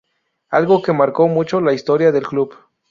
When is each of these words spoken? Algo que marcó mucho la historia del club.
Algo 0.49 0.81
que 0.81 0.93
marcó 0.93 1.27
mucho 1.27 1.61
la 1.61 1.73
historia 1.73 2.11
del 2.11 2.25
club. 2.25 2.55